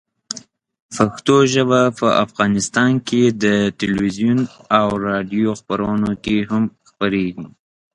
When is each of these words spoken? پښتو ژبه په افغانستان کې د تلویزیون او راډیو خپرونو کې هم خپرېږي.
پښتو 0.95 1.35
ژبه 1.53 1.81
په 1.99 2.07
افغانستان 2.25 2.91
کې 3.07 3.21
د 3.43 3.45
تلویزیون 3.79 4.39
او 4.79 4.87
راډیو 5.07 5.49
خپرونو 5.59 6.11
کې 6.23 6.37
هم 6.49 6.63
خپرېږي. 6.89 7.45